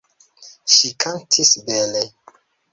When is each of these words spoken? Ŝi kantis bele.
Ŝi 0.77 0.91
kantis 1.05 1.53
bele. 1.71 2.05